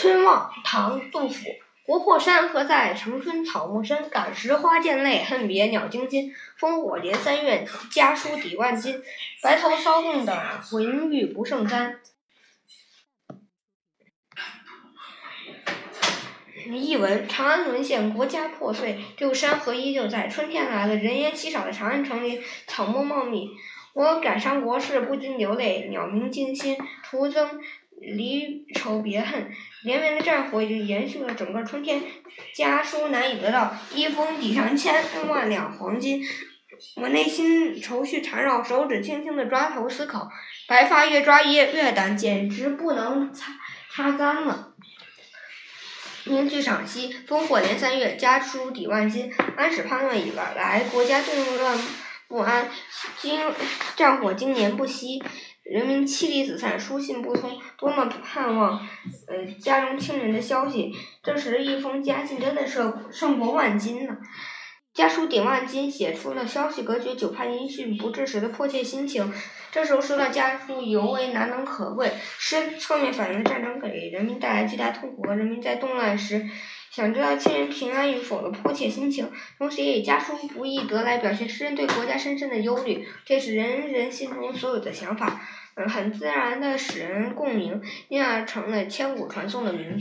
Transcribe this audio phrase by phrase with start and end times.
[0.00, 1.44] 春望，唐·杜甫。
[1.84, 4.08] 国破山河在，城春草木深。
[4.08, 6.32] 感时花溅泪，恨别鸟惊心。
[6.56, 9.02] 烽火连三月，家书抵万金。
[9.42, 11.98] 白头搔更短，浑欲不胜簪。
[16.68, 20.28] 译文：长安沦陷，国家破碎，只有山河依旧在。
[20.28, 23.50] 春天来了，人烟稀少的长安城里，草木茂密。
[23.94, 25.88] 我感伤国事，不禁流泪。
[25.88, 27.60] 鸟鸣惊心，徒增
[28.00, 29.50] 离愁别恨。
[29.82, 32.02] 连绵的战火已经延续了整个春天，
[32.54, 36.22] 家书难以得到，一封抵上千万两黄金。
[36.96, 40.30] 我内心愁绪缠绕，手指轻轻的抓头思考，
[40.68, 43.52] 白发越抓越越淡，简直不能擦
[43.90, 44.74] 擦干了。
[46.24, 49.32] 名句赏析：烽火连三月，家书抵万金。
[49.56, 51.78] 安史叛乱以来，国家动乱
[52.28, 52.68] 不安，
[53.18, 53.40] 经
[53.96, 55.22] 战火经年不息。
[55.64, 58.86] 人民妻离子散，书信不通，多么盼望，
[59.26, 60.94] 呃，家中亲人的消息。
[61.22, 64.16] 这时一封家信真的是胜过万金呢。
[64.94, 69.32] 家书抵万金，写出了消息隔绝、久盼音讯不至时的迫切心情。
[69.70, 72.12] 这时候收到家书尤为难能可贵。
[72.38, 76.48] 诗侧面反映了战争给人民带来巨大痛苦和人民在动乱时
[76.90, 83.06] 想知道亲人平安与否的迫切心情，同时也以家书不易得来表现诗人对国家深深的忧虑。
[83.24, 85.40] 这是人人心中所有的想法。
[85.86, 89.96] 很自然的使人共鸣，因而成了千古传颂的名句。